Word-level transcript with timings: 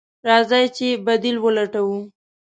راځئ 0.27 0.65
چې 0.77 0.87
بديل 1.05 1.37
ولټوو. 1.41 1.99